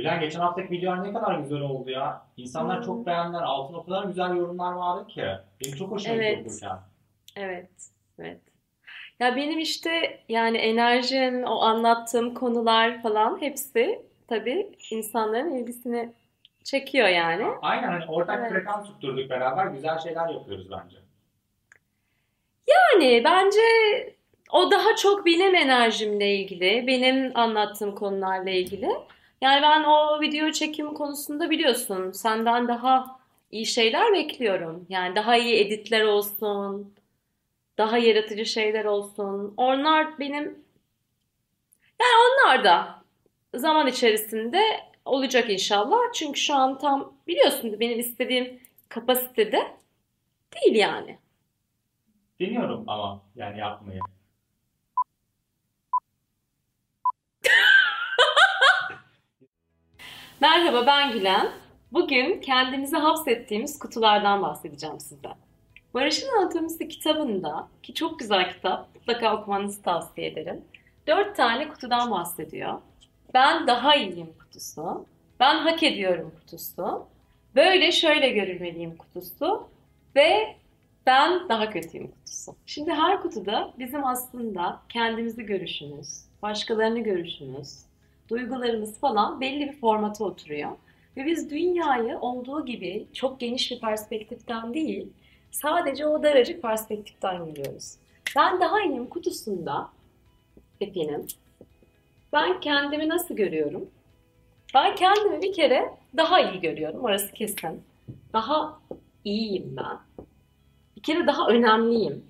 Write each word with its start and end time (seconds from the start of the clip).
Gülen 0.00 0.20
geçen 0.20 0.40
haftaki 0.40 0.70
videolar 0.70 1.04
ne 1.04 1.12
kadar 1.12 1.38
güzel 1.38 1.60
oldu 1.60 1.90
ya. 1.90 2.26
İnsanlar 2.36 2.76
Hmm. 2.76 2.84
çok 2.84 3.06
beğendiler. 3.06 3.42
Altına 3.42 3.76
o 3.76 3.84
kadar 3.84 4.04
güzel 4.04 4.36
yorumlar 4.36 4.72
vardı 4.72 5.06
ki. 5.06 5.24
Benim 5.64 5.76
çok 5.76 5.90
hoşuma 5.90 6.14
gitti 6.14 6.26
Evet. 6.26 6.46
okurken. 6.46 6.78
Evet, 7.36 7.70
evet. 8.18 8.40
Ya 9.20 9.36
benim 9.36 9.58
işte 9.58 10.20
yani 10.28 10.58
enerjim, 10.58 11.44
o 11.44 11.60
anlattığım 11.60 12.34
konular 12.34 13.02
falan 13.02 13.40
hepsi 13.40 14.02
tabii 14.28 14.72
insanların 14.90 15.54
ilgisini 15.54 16.12
çekiyor 16.64 17.08
yani. 17.08 17.46
Aynen 17.62 17.88
hani 17.88 18.04
ortak 18.08 18.38
Evet. 18.40 18.52
frekans 18.52 18.86
tutturduk 18.86 19.30
beraber. 19.30 19.66
Güzel 19.66 19.98
şeyler 19.98 20.28
yapıyoruz 20.28 20.70
bence. 20.70 20.96
Yani 22.68 23.24
bence 23.24 23.60
o 24.52 24.70
daha 24.70 24.96
çok 24.96 25.26
benim 25.26 25.54
enerjimle 25.54 26.34
ilgili, 26.36 26.86
benim 26.86 27.32
anlattığım 27.34 27.94
konularla 27.94 28.50
ilgili. 28.50 28.88
Yani 29.40 29.62
ben 29.62 29.84
o 29.84 30.20
video 30.20 30.50
çekim 30.50 30.94
konusunda 30.94 31.50
biliyorsun 31.50 32.12
senden 32.12 32.68
daha 32.68 33.20
iyi 33.50 33.66
şeyler 33.66 34.12
bekliyorum. 34.12 34.86
Yani 34.88 35.16
daha 35.16 35.36
iyi 35.36 35.56
editler 35.66 36.04
olsun, 36.04 36.94
daha 37.78 37.98
yaratıcı 37.98 38.46
şeyler 38.46 38.84
olsun. 38.84 39.54
Onlar 39.56 40.18
benim, 40.18 40.64
yani 42.00 42.12
onlar 42.20 42.64
da 42.64 43.02
zaman 43.54 43.86
içerisinde 43.86 44.60
olacak 45.04 45.50
inşallah. 45.50 45.98
Çünkü 46.14 46.40
şu 46.40 46.54
an 46.54 46.78
tam 46.78 47.12
biliyorsun 47.26 47.80
benim 47.80 47.98
istediğim 47.98 48.60
kapasitede 48.88 49.76
değil 50.54 50.76
yani. 50.76 51.18
Deniyorum 52.40 52.84
ama 52.86 53.22
yani 53.36 53.58
yapmayı. 53.58 54.00
Merhaba 60.40 60.86
ben 60.86 61.12
Gülen. 61.12 61.50
Bugün 61.92 62.40
kendimizi 62.40 62.96
hapsettiğimiz 62.96 63.78
kutulardan 63.78 64.42
bahsedeceğim 64.42 65.00
sizden. 65.00 65.34
Barış'ın 65.94 66.28
Anatomisi 66.38 66.88
kitabında, 66.88 67.68
ki 67.82 67.94
çok 67.94 68.18
güzel 68.18 68.52
kitap, 68.52 68.94
mutlaka 68.94 69.36
okumanızı 69.36 69.82
tavsiye 69.82 70.26
ederim. 70.26 70.64
Dört 71.06 71.36
tane 71.36 71.68
kutudan 71.68 72.10
bahsediyor. 72.10 72.80
Ben 73.34 73.66
daha 73.66 73.96
iyiyim 73.96 74.34
kutusu, 74.38 75.06
ben 75.40 75.58
hak 75.58 75.82
ediyorum 75.82 76.32
kutusu, 76.40 77.06
böyle 77.54 77.92
şöyle 77.92 78.28
görülmeliyim 78.28 78.96
kutusu 78.96 79.68
ve 80.16 80.56
ben 81.06 81.48
daha 81.48 81.70
kötüyüm 81.70 82.10
kutusu. 82.10 82.56
Şimdi 82.66 82.90
her 82.90 83.22
kutuda 83.22 83.72
bizim 83.78 84.06
aslında 84.06 84.80
kendimizi 84.88 85.46
görüşümüz, 85.46 86.24
başkalarını 86.42 87.00
görüşümüz, 87.00 87.89
duygularımız 88.30 89.00
falan 89.00 89.40
belli 89.40 89.68
bir 89.68 89.80
formata 89.80 90.24
oturuyor. 90.24 90.70
Ve 91.16 91.26
biz 91.26 91.50
dünyayı 91.50 92.18
olduğu 92.18 92.66
gibi 92.66 93.06
çok 93.12 93.40
geniş 93.40 93.70
bir 93.70 93.80
perspektiften 93.80 94.74
değil, 94.74 95.08
sadece 95.50 96.06
o 96.06 96.22
daracık 96.22 96.62
perspektiften 96.62 97.44
görüyoruz. 97.44 97.94
Ben 98.36 98.60
daha 98.60 98.82
iyiyim 98.82 99.06
kutusunda 99.06 99.88
efendim. 100.80 101.26
Ben 102.32 102.60
kendimi 102.60 103.08
nasıl 103.08 103.36
görüyorum? 103.36 103.90
Ben 104.74 104.94
kendimi 104.94 105.42
bir 105.42 105.52
kere 105.52 105.94
daha 106.16 106.40
iyi 106.40 106.60
görüyorum. 106.60 107.04
Orası 107.04 107.32
kesin. 107.32 107.82
Daha 108.32 108.80
iyiyim 109.24 109.76
ben. 109.76 110.24
Bir 110.96 111.02
kere 111.02 111.26
daha 111.26 111.48
önemliyim. 111.48 112.24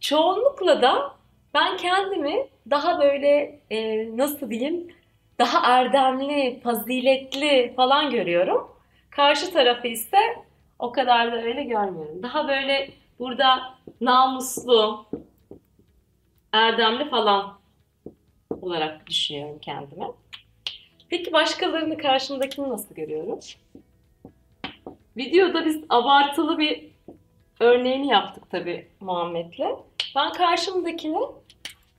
Çoğunlukla 0.00 0.82
da 0.82 1.16
ben 1.54 1.76
kendimi 1.76 2.46
daha 2.70 2.98
böyle 2.98 3.60
e, 3.70 4.08
nasıl 4.16 4.50
diyeyim 4.50 4.88
daha 5.38 5.76
erdemli, 5.78 6.60
faziletli 6.60 7.72
falan 7.76 8.10
görüyorum. 8.10 8.68
Karşı 9.10 9.52
tarafı 9.52 9.88
ise 9.88 10.18
o 10.78 10.92
kadar 10.92 11.32
da 11.32 11.42
öyle 11.42 11.62
görmüyorum. 11.62 12.22
Daha 12.22 12.48
böyle 12.48 12.90
burada 13.18 13.74
namuslu, 14.00 15.06
erdemli 16.52 17.10
falan 17.10 17.58
olarak 18.60 19.06
düşünüyorum 19.06 19.58
kendimi. 19.60 20.04
Peki 21.08 21.32
başkalarını 21.32 21.96
karşımdakini 21.98 22.68
nasıl 22.68 22.94
görüyorum? 22.94 23.40
Videoda 25.16 25.64
biz 25.64 25.84
abartılı 25.88 26.58
bir 26.58 26.88
örneğini 27.60 28.06
yaptık 28.08 28.50
tabii 28.50 28.88
Muhammed'le. 29.00 29.91
Ben 30.16 30.32
karşımdakini 30.32 31.18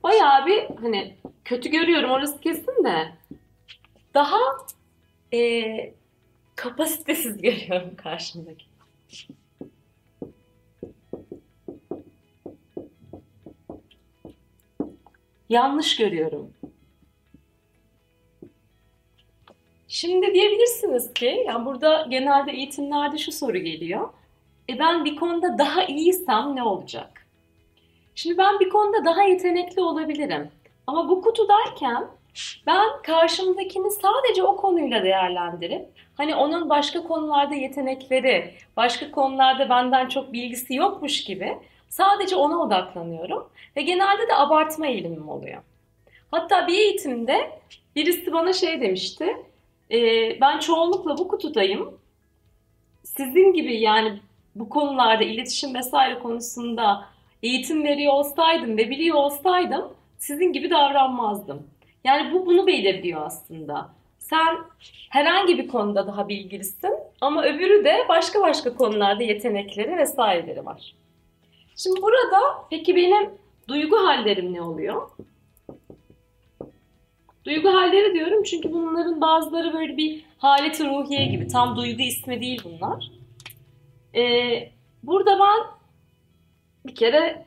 bayağı 0.02 0.46
bir 0.46 0.64
hani 0.82 1.16
kötü 1.44 1.70
görüyorum 1.70 2.10
orası 2.10 2.40
kesin 2.40 2.84
de 2.84 3.12
daha 4.14 4.38
e, 5.34 5.94
kapasitesiz 6.56 7.36
görüyorum 7.42 7.96
karşımdaki. 7.96 8.64
Yanlış 15.48 15.96
görüyorum. 15.96 16.52
Şimdi 19.88 20.34
diyebilirsiniz 20.34 21.14
ki, 21.14 21.44
yani 21.46 21.66
burada 21.66 22.06
genelde 22.08 22.52
eğitimlerde 22.52 23.18
şu 23.18 23.32
soru 23.32 23.58
geliyor. 23.58 24.08
E 24.68 24.78
ben 24.78 25.04
bir 25.04 25.16
konuda 25.16 25.58
daha 25.58 25.84
iyiysem 25.84 26.56
ne 26.56 26.62
olacak? 26.62 27.23
Şimdi 28.14 28.38
ben 28.38 28.60
bir 28.60 28.68
konuda 28.68 29.04
daha 29.04 29.22
yetenekli 29.22 29.80
olabilirim. 29.82 30.48
Ama 30.86 31.08
bu 31.08 31.22
kutudayken 31.22 32.06
ben 32.66 32.84
karşımdakini 33.02 33.90
sadece 33.90 34.42
o 34.42 34.56
konuyla 34.56 35.04
değerlendirip 35.04 35.86
hani 36.16 36.34
onun 36.36 36.68
başka 36.70 37.02
konularda 37.02 37.54
yetenekleri, 37.54 38.54
başka 38.76 39.10
konularda 39.10 39.68
benden 39.68 40.08
çok 40.08 40.32
bilgisi 40.32 40.74
yokmuş 40.74 41.24
gibi 41.24 41.58
sadece 41.88 42.36
ona 42.36 42.58
odaklanıyorum 42.58 43.48
ve 43.76 43.82
genelde 43.82 44.28
de 44.28 44.34
abartma 44.36 44.86
eğilimim 44.86 45.28
oluyor. 45.28 45.62
Hatta 46.30 46.66
bir 46.66 46.78
eğitimde 46.78 47.50
birisi 47.96 48.32
bana 48.32 48.52
şey 48.52 48.80
demişti. 48.80 49.36
"E, 49.90 50.00
ben 50.40 50.58
çoğunlukla 50.58 51.18
bu 51.18 51.28
kutudayım. 51.28 51.98
Sizin 53.02 53.52
gibi 53.52 53.80
yani 53.80 54.18
bu 54.54 54.68
konularda 54.68 55.24
iletişim 55.24 55.74
vesaire 55.74 56.18
konusunda 56.18 57.04
eğitim 57.44 57.84
veriyor 57.84 58.12
olsaydım 58.12 58.76
ve 58.76 58.90
biliyor 58.90 59.16
olsaydım 59.16 59.92
sizin 60.18 60.52
gibi 60.52 60.70
davranmazdım. 60.70 61.66
Yani 62.04 62.32
bu 62.32 62.46
bunu 62.46 62.66
belirliyor 62.66 63.22
aslında. 63.26 63.90
Sen 64.18 64.56
herhangi 65.10 65.58
bir 65.58 65.68
konuda 65.68 66.06
daha 66.06 66.28
bilgilisin 66.28 66.94
ama 67.20 67.44
öbürü 67.44 67.84
de 67.84 68.04
başka 68.08 68.40
başka 68.40 68.74
konularda 68.74 69.22
yetenekleri 69.22 69.96
vesaireleri 69.96 70.66
var. 70.66 70.94
Şimdi 71.76 72.02
burada 72.02 72.40
peki 72.70 72.96
benim 72.96 73.30
duygu 73.68 73.96
hallerim 73.96 74.54
ne 74.54 74.62
oluyor? 74.62 75.10
Duygu 77.44 77.68
halleri 77.68 78.14
diyorum 78.14 78.42
çünkü 78.42 78.72
bunların 78.72 79.20
bazıları 79.20 79.72
böyle 79.72 79.96
bir 79.96 80.24
haleti 80.38 80.84
ruhiye 80.84 81.26
gibi. 81.26 81.48
Tam 81.48 81.76
duygu 81.76 82.02
ismi 82.02 82.40
değil 82.40 82.62
bunlar. 82.64 83.10
Ee, 84.14 84.68
burada 85.02 85.38
ben 85.40 85.73
bir 86.94 86.98
kere 86.98 87.46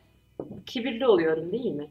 kibirli 0.66 1.08
oluyorum 1.08 1.52
değil 1.52 1.72
mi? 1.72 1.88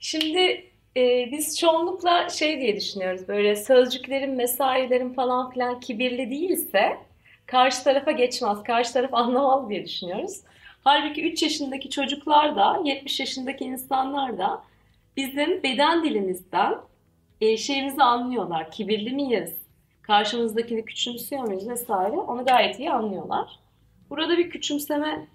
Şimdi 0.00 0.70
e, 0.96 1.28
biz 1.32 1.58
çoğunlukla 1.58 2.28
şey 2.28 2.60
diye 2.60 2.76
düşünüyoruz 2.76 3.28
böyle 3.28 3.56
sözcüklerin, 3.56 4.30
mesailerin 4.30 5.12
falan 5.12 5.50
filan 5.50 5.80
kibirli 5.80 6.30
değilse 6.30 6.96
karşı 7.46 7.84
tarafa 7.84 8.10
geçmez, 8.10 8.62
karşı 8.62 8.92
taraf 8.92 9.10
anlamaz 9.14 9.68
diye 9.68 9.84
düşünüyoruz. 9.84 10.40
Halbuki 10.84 11.32
3 11.32 11.42
yaşındaki 11.42 11.90
çocuklar 11.90 12.56
da 12.56 12.80
70 12.84 13.20
yaşındaki 13.20 13.64
insanlar 13.64 14.38
da 14.38 14.62
bizim 15.16 15.62
beden 15.62 16.04
dilimizden 16.04 16.74
e, 17.40 17.56
şeyimizi 17.56 18.02
anlıyorlar. 18.02 18.70
Kibirli 18.70 19.10
miyiz? 19.10 19.54
Karşımızdakini 20.02 20.84
küçümsüyor 20.84 21.42
muyuz 21.42 21.68
vesaire 21.68 22.16
onu 22.16 22.44
gayet 22.44 22.78
iyi 22.78 22.92
anlıyorlar. 22.92 23.63
Burada 24.10 24.38
bir 24.38 24.50
küçümseme 24.50 25.26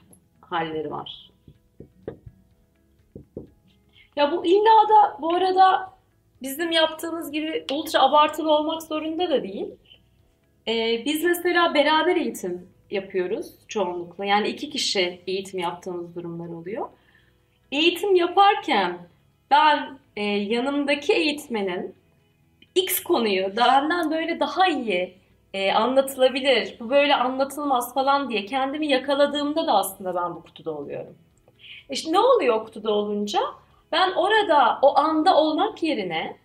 halleri 0.41 0.91
var. 0.91 1.29
Ya 4.15 4.31
bu 4.31 4.45
illa 4.45 4.89
da 4.89 5.21
bu 5.21 5.35
arada 5.35 5.93
bizim 6.41 6.71
yaptığımız 6.71 7.31
gibi 7.31 7.65
ultra 7.71 8.01
abartılı 8.01 8.51
olmak 8.51 8.83
zorunda 8.83 9.29
da 9.29 9.43
değil. 9.43 9.67
Ee, 10.67 11.05
biz 11.05 11.23
mesela 11.23 11.73
beraber 11.73 12.15
eğitim 12.15 12.67
yapıyoruz 12.91 13.51
çoğunlukla. 13.67 14.25
Yani 14.25 14.47
iki 14.47 14.69
kişi 14.69 15.21
eğitim 15.27 15.59
yaptığımız 15.59 16.15
durumlar 16.15 16.47
oluyor. 16.47 16.89
Eğitim 17.71 18.15
yaparken 18.15 18.97
ben 19.51 19.99
e, 20.15 20.23
yanımdaki 20.23 21.13
eğitmenin 21.13 21.95
X 22.75 23.03
konuyu 23.03 23.55
benden 23.57 24.11
böyle 24.11 24.39
daha 24.39 24.67
iyi 24.67 25.18
e, 25.53 25.71
anlatılabilir, 25.71 26.75
bu 26.79 26.89
böyle 26.89 27.15
anlatılmaz 27.15 27.93
falan 27.93 28.29
diye 28.29 28.45
kendimi 28.45 28.87
yakaladığımda 28.87 29.67
da 29.67 29.73
aslında 29.73 30.15
ben 30.15 30.35
bu 30.35 30.43
kutuda 30.43 30.71
oluyorum. 30.71 31.15
E 31.89 31.95
şimdi 31.95 32.13
ne 32.13 32.19
oluyor 32.19 32.55
o 32.55 32.63
kutuda 32.63 32.91
olunca? 32.91 33.39
ben 33.91 34.11
orada 34.11 34.79
o 34.81 34.97
anda 34.97 35.37
olmak 35.37 35.83
yerine 35.83 36.37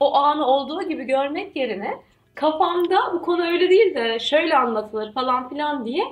o 0.00 0.14
anı 0.14 0.46
olduğu 0.46 0.82
gibi 0.82 1.04
görmek 1.04 1.56
yerine 1.56 2.02
kafamda 2.34 3.14
bu 3.14 3.22
konu 3.22 3.46
öyle 3.46 3.70
değil 3.70 3.94
de 3.94 4.18
şöyle 4.18 4.56
anlatılır 4.56 5.12
falan 5.12 5.48
filan 5.48 5.86
diye 5.86 6.04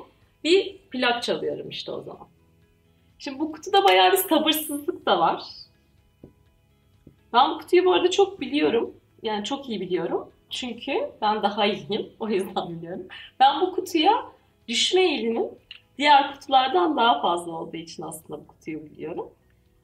bir 0.44 0.78
plak 0.90 1.22
çalıyorum 1.22 1.68
işte 1.68 1.92
o 1.92 2.02
zaman. 2.02 2.28
Şimdi 3.18 3.38
bu 3.38 3.52
kutuda 3.52 3.84
bayağı 3.84 4.12
bir 4.12 4.16
sabırsızlık 4.16 5.06
da 5.06 5.18
var. 5.18 5.42
Ben 7.32 7.50
bu 7.50 7.58
kutuyu 7.58 7.84
bu 7.84 7.92
arada 7.92 8.10
çok 8.10 8.40
biliyorum. 8.40 8.94
Yani 9.22 9.44
çok 9.44 9.68
iyi 9.68 9.80
biliyorum. 9.80 10.32
Çünkü 10.50 11.10
ben 11.22 11.42
daha 11.42 11.66
iyiyim. 11.66 12.12
O 12.20 12.28
yüzden 12.28 12.68
biliyorum. 12.68 13.06
Ben 13.40 13.60
bu 13.60 13.74
kutuya 13.74 14.12
düşme 14.68 15.02
eğilimim 15.02 15.46
diğer 15.98 16.34
kutulardan 16.34 16.96
daha 16.96 17.20
fazla 17.22 17.52
olduğu 17.52 17.76
için 17.76 18.02
aslında 18.02 18.40
bu 18.40 18.46
kutuyu 18.46 18.84
biliyorum. 18.84 19.28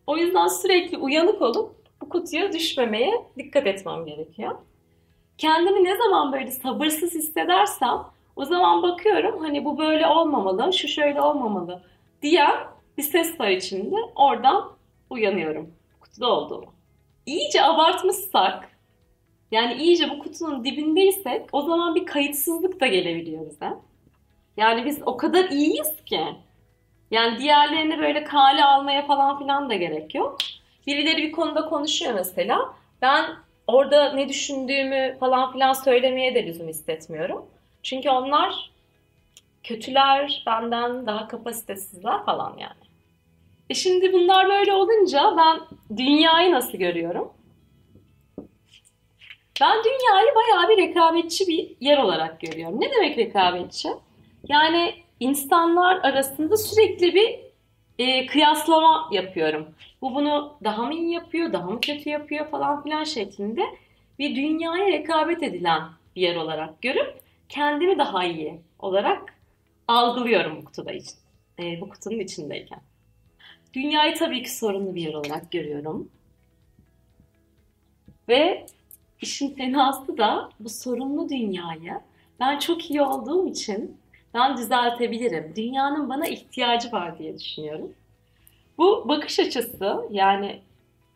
O 0.06 0.16
yüzden 0.16 0.46
sürekli 0.46 0.98
uyanık 0.98 1.42
olup 1.42 1.74
bu 2.02 2.08
kutuya 2.08 2.52
düşmemeye 2.52 3.12
dikkat 3.38 3.66
etmem 3.66 4.06
gerekiyor. 4.06 4.56
Kendimi 5.38 5.84
ne 5.84 5.96
zaman 5.96 6.32
böyle 6.32 6.50
sabırsız 6.50 7.14
hissedersem 7.14 7.98
o 8.36 8.44
zaman 8.44 8.82
bakıyorum 8.82 9.40
hani 9.40 9.64
bu 9.64 9.78
böyle 9.78 10.06
olmamalı, 10.06 10.72
şu 10.72 10.88
şöyle 10.88 11.20
olmamalı 11.20 11.82
diyen 12.22 12.54
bir 12.98 13.02
ses 13.02 13.40
var 13.40 13.48
içinde. 13.48 13.96
Oradan 14.14 14.72
uyanıyorum 15.10 15.70
kutuda 16.00 16.30
olduğumu. 16.30 16.72
İyice 17.26 17.62
abartmışsak 17.62 18.75
yani 19.50 19.74
iyice 19.82 20.10
bu 20.10 20.18
kutunun 20.18 20.64
dibindeysek 20.64 21.48
o 21.52 21.62
zaman 21.62 21.94
bir 21.94 22.06
kayıtsızlık 22.06 22.80
da 22.80 22.86
gelebiliyor 22.86 23.46
bize. 23.46 23.72
Yani 24.56 24.84
biz 24.84 25.02
o 25.06 25.16
kadar 25.16 25.50
iyiyiz 25.50 26.04
ki. 26.06 26.20
Yani 27.10 27.38
diğerlerini 27.38 27.98
böyle 27.98 28.24
kale 28.24 28.64
almaya 28.64 29.06
falan 29.06 29.38
filan 29.38 29.70
da 29.70 29.74
gerek 29.74 30.14
yok. 30.14 30.38
Birileri 30.86 31.22
bir 31.22 31.32
konuda 31.32 31.68
konuşuyor 31.68 32.14
mesela. 32.14 32.74
Ben 33.02 33.24
orada 33.66 34.12
ne 34.12 34.28
düşündüğümü 34.28 35.16
falan 35.20 35.52
filan 35.52 35.72
söylemeye 35.72 36.34
de 36.34 36.46
lüzum 36.46 36.68
hissetmiyorum. 36.68 37.46
Çünkü 37.82 38.10
onlar 38.10 38.70
kötüler, 39.64 40.42
benden 40.46 41.06
daha 41.06 41.28
kapasitesizler 41.28 42.24
falan 42.24 42.56
yani. 42.58 42.86
E 43.70 43.74
şimdi 43.74 44.12
bunlar 44.12 44.48
böyle 44.48 44.72
olunca 44.72 45.34
ben 45.36 45.60
dünyayı 45.96 46.52
nasıl 46.52 46.78
görüyorum? 46.78 47.32
Ben 49.60 49.76
dünyayı 49.84 50.34
bayağı 50.34 50.68
bir 50.68 50.76
rekabetçi 50.76 51.46
bir 51.46 51.76
yer 51.80 51.98
olarak 51.98 52.40
görüyorum. 52.40 52.80
Ne 52.80 52.90
demek 52.90 53.18
rekabetçi? 53.18 53.88
Yani 54.48 54.94
insanlar 55.20 55.96
arasında 55.96 56.56
sürekli 56.56 57.14
bir 57.14 57.40
e, 57.98 58.26
kıyaslama 58.26 59.08
yapıyorum. 59.12 59.74
Bu 60.02 60.14
bunu 60.14 60.56
daha 60.64 60.86
mı 60.86 60.94
iyi 60.94 61.12
yapıyor, 61.12 61.52
daha 61.52 61.70
mı 61.70 61.80
kötü 61.80 62.10
yapıyor 62.10 62.50
falan 62.50 62.82
filan 62.82 63.04
şeklinde 63.04 63.62
bir 64.18 64.36
dünyaya 64.36 64.86
rekabet 64.86 65.42
edilen 65.42 65.82
bir 66.16 66.20
yer 66.20 66.36
olarak 66.36 66.82
görüp 66.82 67.20
kendimi 67.48 67.98
daha 67.98 68.24
iyi 68.24 68.60
olarak 68.78 69.34
algılıyorum 69.88 70.56
bu 70.56 70.64
kutuda 70.64 70.92
için, 70.92 71.14
e, 71.58 71.80
bu 71.80 71.88
kutunun 71.88 72.18
içindeyken. 72.18 72.80
Dünyayı 73.74 74.14
tabii 74.14 74.42
ki 74.42 74.56
sorunlu 74.56 74.94
bir 74.94 75.02
yer 75.02 75.14
olarak 75.14 75.52
görüyorum. 75.52 76.08
Ve 78.28 78.66
işin 79.20 79.54
fenası 79.54 80.18
da 80.18 80.48
bu 80.60 80.68
sorunlu 80.68 81.28
dünyayı 81.28 82.00
ben 82.40 82.58
çok 82.58 82.90
iyi 82.90 83.02
olduğum 83.02 83.48
için 83.48 83.96
ben 84.34 84.56
düzeltebilirim. 84.56 85.52
Dünyanın 85.56 86.08
bana 86.08 86.26
ihtiyacı 86.26 86.92
var 86.92 87.18
diye 87.18 87.38
düşünüyorum. 87.38 87.92
Bu 88.78 89.08
bakış 89.08 89.40
açısı 89.40 90.08
yani 90.10 90.60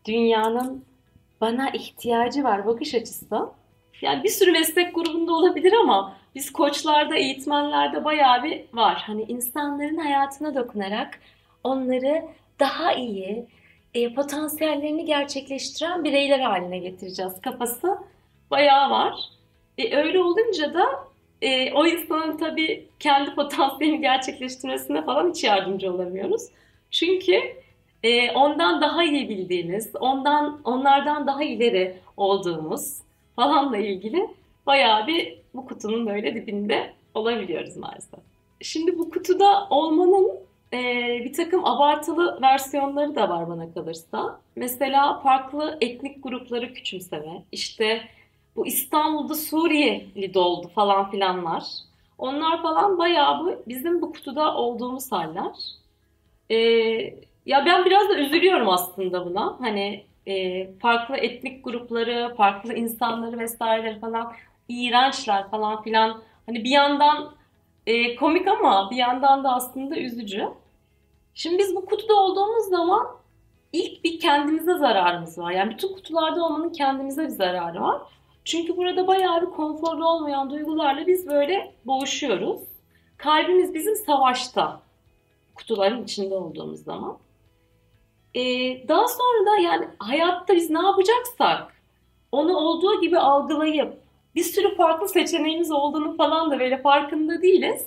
dünyanın 0.04 0.84
bana 1.40 1.70
ihtiyacı 1.70 2.44
var 2.44 2.66
bakış 2.66 2.94
açısı. 2.94 3.48
Yani 4.02 4.24
bir 4.24 4.28
sürü 4.28 4.52
meslek 4.52 4.94
grubunda 4.94 5.32
olabilir 5.32 5.72
ama 5.72 6.16
biz 6.34 6.52
koçlarda, 6.52 7.16
eğitmenlerde 7.16 8.04
bayağı 8.04 8.42
bir 8.42 8.64
var. 8.72 9.02
Hani 9.06 9.22
insanların 9.22 9.96
hayatına 9.96 10.54
dokunarak 10.54 11.20
onları 11.64 12.24
daha 12.60 12.92
iyi, 12.92 13.46
e, 13.94 14.14
potansiyellerini 14.14 15.04
gerçekleştiren 15.04 16.04
bireyler 16.04 16.40
haline 16.40 16.78
getireceğiz 16.78 17.40
kafası 17.40 17.98
bayağı 18.50 18.90
var. 18.90 19.14
E, 19.78 19.96
öyle 19.96 20.18
olunca 20.18 20.74
da 20.74 20.86
e, 21.42 21.72
o 21.72 21.86
insanın 21.86 22.36
tabii 22.36 22.88
kendi 23.00 23.34
potansiyelini 23.34 24.00
gerçekleştirmesine 24.00 25.04
falan 25.04 25.30
hiç 25.30 25.44
yardımcı 25.44 25.92
olamıyoruz. 25.92 26.42
Çünkü 26.90 27.40
e, 28.02 28.30
ondan 28.32 28.80
daha 28.80 29.04
iyi 29.04 29.28
bildiğimiz, 29.28 29.90
ondan 30.00 30.60
onlardan 30.64 31.26
daha 31.26 31.44
ileri 31.44 31.96
olduğumuz 32.16 32.98
falanla 33.36 33.76
ilgili 33.76 34.28
bayağı 34.66 35.06
bir 35.06 35.38
bu 35.54 35.66
kutunun 35.66 36.06
böyle 36.06 36.34
dibinde 36.34 36.92
olabiliyoruz 37.14 37.76
maalesef. 37.76 38.20
Şimdi 38.60 38.98
bu 38.98 39.10
kutuda 39.10 39.66
olmanın 39.70 40.30
e, 40.72 40.78
bir 41.24 41.32
takım 41.32 41.64
abartılı 41.64 42.38
versiyonları 42.42 43.14
da 43.16 43.28
var 43.28 43.48
bana 43.48 43.74
kalırsa. 43.74 44.40
Mesela 44.56 45.20
farklı 45.20 45.78
etnik 45.80 46.22
grupları 46.22 46.72
küçümseme, 46.74 47.44
işte 47.52 48.02
bu 48.56 48.66
İstanbul'da 48.66 49.34
Suriyeli 49.34 50.34
doldu 50.34 50.68
falan 50.74 51.10
filanlar. 51.10 51.64
Onlar 52.18 52.62
falan 52.62 52.98
bayağı 52.98 53.40
bu 53.40 53.62
bizim 53.68 54.02
bu 54.02 54.12
kutuda 54.12 54.54
olduğumuz 54.54 55.12
haller. 55.12 55.52
Ee, 56.50 56.56
ya 57.46 57.66
ben 57.66 57.84
biraz 57.84 58.08
da 58.08 58.14
üzülüyorum 58.18 58.68
aslında 58.68 59.26
buna. 59.26 59.56
Hani 59.60 60.04
e, 60.26 60.66
farklı 60.78 61.16
etnik 61.16 61.64
grupları, 61.64 62.34
farklı 62.36 62.74
insanları 62.74 63.38
vesaireleri 63.38 64.00
falan 64.00 64.32
iğrençler 64.68 65.50
falan 65.50 65.82
filan. 65.82 66.22
Hani 66.46 66.64
bir 66.64 66.70
yandan 66.70 67.34
e, 67.86 68.16
komik 68.16 68.48
ama 68.48 68.90
bir 68.90 68.96
yandan 68.96 69.44
da 69.44 69.54
aslında 69.54 69.96
üzücü. 69.96 70.48
Şimdi 71.40 71.58
biz 71.58 71.76
bu 71.76 71.86
kutuda 71.86 72.14
olduğumuz 72.14 72.64
zaman 72.64 73.06
ilk 73.72 74.04
bir 74.04 74.20
kendimize 74.20 74.74
zararımız 74.74 75.38
var. 75.38 75.52
Yani 75.52 75.70
bütün 75.70 75.94
kutularda 75.94 76.44
olmanın 76.44 76.70
kendimize 76.70 77.24
bir 77.24 77.28
zararı 77.28 77.80
var. 77.80 78.02
Çünkü 78.44 78.76
burada 78.76 79.06
bayağı 79.06 79.42
bir 79.42 79.46
konforlu 79.46 80.08
olmayan 80.08 80.50
duygularla 80.50 81.06
biz 81.06 81.28
böyle 81.28 81.74
boğuşuyoruz. 81.84 82.60
Kalbimiz 83.16 83.74
bizim 83.74 83.96
savaşta. 83.96 84.80
Kutuların 85.54 86.04
içinde 86.04 86.34
olduğumuz 86.34 86.84
zaman. 86.84 87.18
Ee, 88.34 88.40
daha 88.88 89.08
sonra 89.08 89.46
da 89.46 89.58
yani 89.62 89.88
hayatta 89.98 90.56
biz 90.56 90.70
ne 90.70 90.82
yapacaksak 90.82 91.74
onu 92.32 92.56
olduğu 92.56 93.00
gibi 93.00 93.18
algılayıp 93.18 94.02
bir 94.34 94.44
sürü 94.44 94.76
farklı 94.76 95.08
seçeneğimiz 95.08 95.70
olduğunu 95.70 96.16
falan 96.16 96.50
da 96.50 96.60
böyle 96.60 96.82
farkında 96.82 97.42
değiliz. 97.42 97.86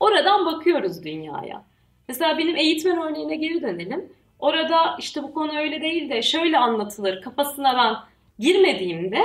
Oradan 0.00 0.46
bakıyoruz 0.46 1.04
dünyaya. 1.04 1.71
Mesela 2.08 2.38
benim 2.38 2.56
eğitmen 2.56 3.02
örneğine 3.02 3.36
geri 3.36 3.62
dönelim. 3.62 4.12
Orada 4.38 4.96
işte 4.98 5.22
bu 5.22 5.34
konu 5.34 5.58
öyle 5.58 5.80
değil 5.80 6.10
de 6.10 6.22
şöyle 6.22 6.58
anlatılır 6.58 7.22
kafasına 7.22 7.76
ben 7.76 7.96
girmediğimde 8.38 9.18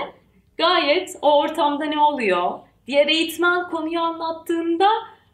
gayet 0.58 1.16
o 1.22 1.40
ortamda 1.40 1.86
ne 1.86 2.00
oluyor? 2.00 2.60
Diğer 2.88 3.08
eğitmen 3.08 3.70
konuyu 3.70 4.00
anlattığında 4.00 4.88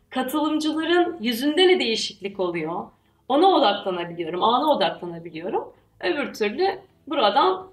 katılımcıların 0.09 1.17
yüzünde 1.21 1.67
ne 1.67 1.79
değişiklik 1.79 2.39
oluyor? 2.39 2.85
Ona 3.27 3.47
odaklanabiliyorum, 3.47 4.43
ana 4.43 4.65
odaklanabiliyorum. 4.65 5.73
Öbür 5.99 6.33
türlü 6.33 6.79
buradan 7.07 7.67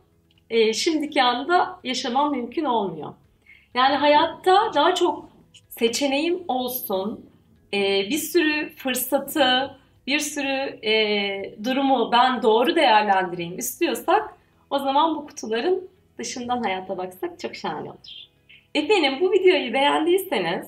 e, 0.50 0.72
şimdiki 0.72 1.22
anda 1.22 1.80
yaşamam 1.84 2.30
mümkün 2.30 2.64
olmuyor. 2.64 3.14
Yani 3.74 3.96
hayatta 3.96 4.74
daha 4.74 4.94
çok 4.94 5.28
seçeneğim 5.68 6.44
olsun, 6.48 7.29
e, 7.74 8.10
bir 8.10 8.18
sürü 8.18 8.74
fırsatı, 8.76 9.76
bir 10.06 10.18
sürü 10.18 10.86
e, 10.86 11.54
durumu 11.64 12.12
ben 12.12 12.42
doğru 12.42 12.76
değerlendireyim 12.76 13.58
istiyorsak 13.58 14.34
o 14.70 14.78
zaman 14.78 15.16
bu 15.16 15.26
kutuların 15.26 15.88
dışından 16.18 16.62
hayata 16.62 16.98
baksak 16.98 17.40
çok 17.40 17.56
şahane 17.56 17.90
olur. 17.90 18.30
Efendim 18.74 19.18
bu 19.20 19.32
videoyu 19.32 19.72
beğendiyseniz 19.72 20.66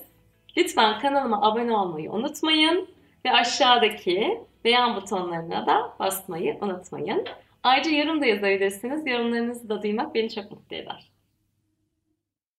lütfen 0.57 0.99
kanalıma 0.99 1.41
abone 1.41 1.71
olmayı 1.77 2.11
unutmayın 2.11 2.87
ve 3.25 3.31
aşağıdaki 3.31 4.41
beğen 4.65 4.95
butonlarına 4.95 5.65
da 5.65 5.93
basmayı 5.99 6.57
unutmayın. 6.61 7.25
Ayrıca 7.63 7.91
yorum 7.91 8.21
da 8.21 8.25
yazabilirsiniz. 8.25 9.07
Yorumlarınızı 9.07 9.69
da 9.69 9.83
duymak 9.83 10.15
beni 10.15 10.29
çok 10.29 10.51
mutlu 10.51 10.75
eder. 10.75 11.12